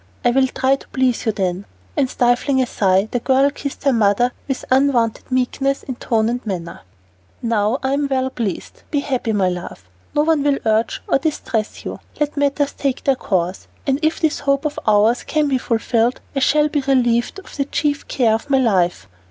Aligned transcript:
"I 0.25 0.31
will 0.31 0.47
try 0.47 0.77
to 0.77 0.87
please 0.87 1.27
you, 1.27 1.31
then." 1.31 1.65
And 1.95 2.09
stifling 2.09 2.59
a 2.59 2.65
sigh, 2.65 3.07
the 3.11 3.19
girl 3.19 3.51
kissed 3.51 3.83
her 3.83 3.93
mother 3.93 4.31
with 4.47 4.65
unwonted 4.71 5.31
meekness 5.31 5.83
in 5.83 5.93
tone 5.97 6.27
and 6.27 6.43
manner. 6.43 6.79
"Now 7.43 7.77
I 7.83 7.93
am 7.93 8.07
well 8.09 8.31
pleased. 8.31 8.81
Be 8.89 9.01
happy, 9.01 9.31
my 9.31 9.47
love. 9.47 9.87
No 10.15 10.23
one 10.23 10.41
will 10.41 10.57
urge 10.65 11.03
or 11.07 11.19
distress 11.19 11.85
you. 11.85 11.99
Let 12.19 12.35
matters 12.35 12.73
take 12.73 13.03
their 13.03 13.15
course, 13.15 13.67
and 13.85 13.99
if 14.01 14.19
this 14.19 14.39
hope 14.39 14.65
of 14.65 14.79
ours 14.87 15.21
can 15.23 15.47
be 15.47 15.59
fulfilled, 15.59 16.19
I 16.35 16.39
shall 16.39 16.67
be 16.67 16.81
relieved 16.81 17.37
of 17.37 17.55
the 17.55 17.65
chief 17.65 18.07
care 18.07 18.33
of 18.33 18.49
my 18.49 18.57
life." 18.57 19.07